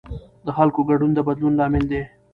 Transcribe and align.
د 0.45 0.47
خلکو 0.57 0.79
ګډون 0.89 1.11
د 1.13 1.19
بدلون 1.27 1.53
لامل 1.59 1.83
دی 1.91 2.01